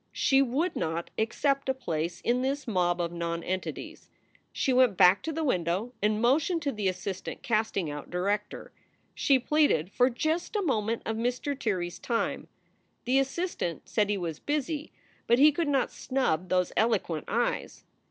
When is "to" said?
5.21-5.31, 6.63-6.71